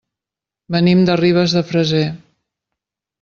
Venim 0.75 1.03
de 1.09 1.17
Ribes 1.21 1.53
de 1.57 1.63
Freser. 1.73 2.03